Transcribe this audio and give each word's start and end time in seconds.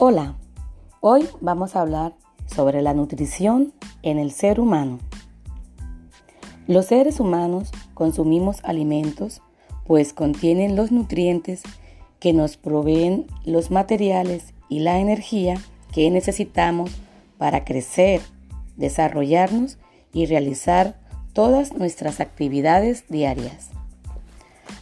Hola, 0.00 0.36
hoy 1.00 1.28
vamos 1.40 1.74
a 1.74 1.80
hablar 1.80 2.14
sobre 2.46 2.82
la 2.82 2.94
nutrición 2.94 3.72
en 4.02 4.20
el 4.20 4.30
ser 4.30 4.60
humano. 4.60 5.00
Los 6.68 6.86
seres 6.86 7.18
humanos 7.18 7.72
consumimos 7.94 8.60
alimentos 8.62 9.42
pues 9.88 10.12
contienen 10.12 10.76
los 10.76 10.92
nutrientes 10.92 11.64
que 12.20 12.32
nos 12.32 12.56
proveen 12.56 13.26
los 13.44 13.72
materiales 13.72 14.54
y 14.68 14.78
la 14.78 15.00
energía 15.00 15.56
que 15.92 16.08
necesitamos 16.12 16.92
para 17.36 17.64
crecer, 17.64 18.20
desarrollarnos 18.76 19.78
y 20.12 20.26
realizar 20.26 21.00
todas 21.32 21.72
nuestras 21.72 22.20
actividades 22.20 23.08
diarias. 23.08 23.70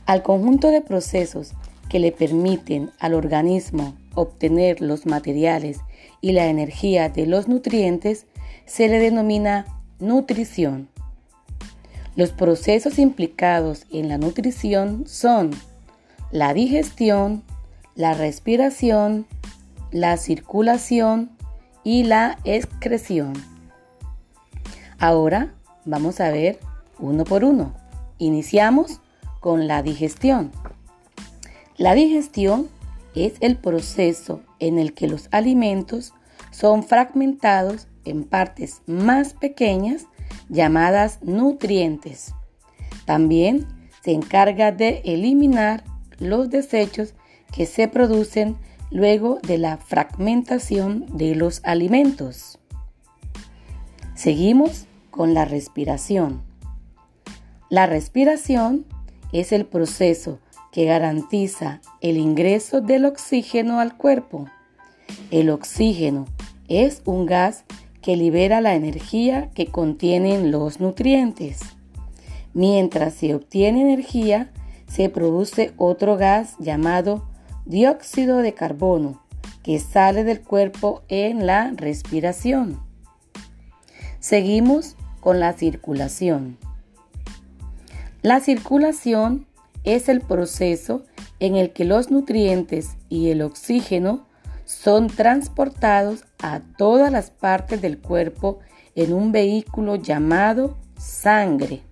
Al 0.04 0.22
conjunto 0.22 0.68
de 0.68 0.82
procesos 0.82 1.54
que 1.88 1.98
le 1.98 2.12
permiten 2.12 2.90
al 2.98 3.14
organismo 3.14 3.94
obtener 4.14 4.80
los 4.80 5.06
materiales 5.06 5.80
y 6.20 6.32
la 6.32 6.46
energía 6.46 7.08
de 7.08 7.26
los 7.26 7.48
nutrientes 7.48 8.26
se 8.64 8.88
le 8.88 8.98
denomina 8.98 9.66
nutrición. 9.98 10.88
Los 12.16 12.32
procesos 12.32 12.98
implicados 12.98 13.84
en 13.92 14.08
la 14.08 14.18
nutrición 14.18 15.04
son 15.06 15.50
la 16.32 16.54
digestión, 16.54 17.42
la 17.94 18.14
respiración, 18.14 19.26
la 19.92 20.16
circulación 20.16 21.30
y 21.84 22.04
la 22.04 22.38
excreción. 22.44 23.34
Ahora 24.98 25.54
vamos 25.84 26.20
a 26.20 26.30
ver 26.30 26.58
uno 26.98 27.24
por 27.24 27.44
uno. 27.44 27.74
Iniciamos 28.18 29.00
con 29.40 29.68
la 29.68 29.82
digestión. 29.82 30.50
La 31.78 31.94
digestión 31.94 32.68
es 33.14 33.34
el 33.40 33.56
proceso 33.56 34.40
en 34.60 34.78
el 34.78 34.94
que 34.94 35.08
los 35.08 35.28
alimentos 35.30 36.14
son 36.50 36.82
fragmentados 36.82 37.86
en 38.06 38.24
partes 38.24 38.80
más 38.86 39.34
pequeñas 39.34 40.06
llamadas 40.48 41.18
nutrientes. 41.22 42.34
También 43.04 43.66
se 44.02 44.12
encarga 44.12 44.72
de 44.72 45.02
eliminar 45.04 45.84
los 46.18 46.48
desechos 46.48 47.14
que 47.52 47.66
se 47.66 47.88
producen 47.88 48.56
luego 48.90 49.38
de 49.42 49.58
la 49.58 49.76
fragmentación 49.76 51.04
de 51.18 51.34
los 51.34 51.60
alimentos. 51.62 52.58
Seguimos 54.14 54.86
con 55.10 55.34
la 55.34 55.44
respiración. 55.44 56.42
La 57.68 57.86
respiración 57.86 58.86
es 59.32 59.52
el 59.52 59.66
proceso 59.66 60.38
que 60.72 60.84
garantiza 60.84 61.80
el 62.00 62.16
ingreso 62.16 62.80
del 62.80 63.04
oxígeno 63.04 63.80
al 63.80 63.96
cuerpo. 63.96 64.46
El 65.30 65.50
oxígeno 65.50 66.26
es 66.68 67.02
un 67.04 67.26
gas 67.26 67.64
que 68.02 68.16
libera 68.16 68.60
la 68.60 68.74
energía 68.74 69.50
que 69.54 69.66
contienen 69.66 70.50
los 70.50 70.80
nutrientes. 70.80 71.60
Mientras 72.54 73.14
se 73.14 73.34
obtiene 73.34 73.82
energía, 73.82 74.50
se 74.88 75.08
produce 75.08 75.72
otro 75.76 76.16
gas 76.16 76.54
llamado 76.58 77.26
dióxido 77.64 78.38
de 78.38 78.54
carbono 78.54 79.20
que 79.62 79.80
sale 79.80 80.22
del 80.22 80.40
cuerpo 80.40 81.02
en 81.08 81.46
la 81.46 81.72
respiración. 81.74 82.80
Seguimos 84.20 84.96
con 85.20 85.40
la 85.40 85.52
circulación. 85.54 86.56
La 88.22 88.40
circulación 88.40 89.45
es 89.86 90.10
el 90.10 90.20
proceso 90.20 91.04
en 91.40 91.56
el 91.56 91.72
que 91.72 91.84
los 91.84 92.10
nutrientes 92.10 92.90
y 93.08 93.30
el 93.30 93.40
oxígeno 93.40 94.26
son 94.66 95.06
transportados 95.06 96.24
a 96.42 96.60
todas 96.76 97.10
las 97.10 97.30
partes 97.30 97.80
del 97.80 97.98
cuerpo 97.98 98.58
en 98.94 99.12
un 99.12 99.32
vehículo 99.32 99.94
llamado 99.96 100.76
sangre. 100.98 101.82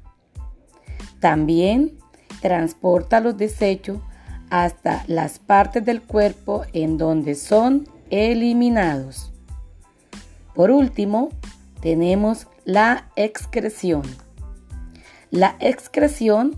También 1.20 1.96
transporta 2.42 3.20
los 3.20 3.36
desechos 3.36 4.00
hasta 4.50 5.04
las 5.06 5.38
partes 5.38 5.84
del 5.84 6.02
cuerpo 6.02 6.64
en 6.72 6.98
donde 6.98 7.36
son 7.36 7.88
eliminados. 8.10 9.32
Por 10.54 10.70
último, 10.70 11.30
tenemos 11.80 12.48
la 12.64 13.10
excreción. 13.16 14.02
La 15.30 15.56
excreción 15.60 16.56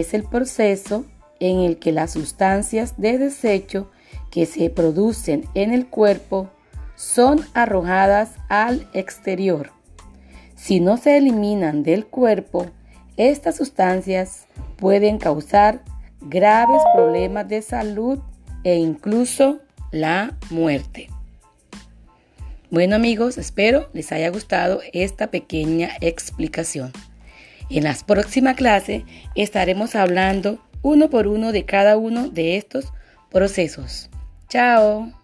es 0.00 0.14
el 0.14 0.24
proceso 0.24 1.04
en 1.40 1.60
el 1.60 1.78
que 1.78 1.92
las 1.92 2.12
sustancias 2.12 2.94
de 2.96 3.18
desecho 3.18 3.90
que 4.30 4.46
se 4.46 4.70
producen 4.70 5.44
en 5.54 5.72
el 5.72 5.86
cuerpo 5.86 6.48
son 6.96 7.40
arrojadas 7.54 8.30
al 8.48 8.88
exterior. 8.92 9.70
Si 10.54 10.80
no 10.80 10.96
se 10.96 11.16
eliminan 11.16 11.82
del 11.82 12.06
cuerpo, 12.06 12.66
estas 13.16 13.56
sustancias 13.56 14.46
pueden 14.76 15.18
causar 15.18 15.82
graves 16.20 16.82
problemas 16.94 17.48
de 17.48 17.62
salud 17.62 18.18
e 18.62 18.76
incluso 18.76 19.60
la 19.90 20.36
muerte. 20.50 21.08
Bueno 22.70 22.96
amigos, 22.96 23.38
espero 23.38 23.88
les 23.92 24.10
haya 24.10 24.30
gustado 24.30 24.80
esta 24.92 25.30
pequeña 25.30 25.90
explicación. 26.00 26.92
En 27.70 27.84
la 27.84 27.94
próxima 28.06 28.54
clase 28.54 29.04
estaremos 29.34 29.94
hablando 29.94 30.58
uno 30.82 31.08
por 31.10 31.26
uno 31.26 31.52
de 31.52 31.64
cada 31.64 31.96
uno 31.96 32.28
de 32.28 32.56
estos 32.56 32.92
procesos. 33.30 34.10
Chao. 34.48 35.23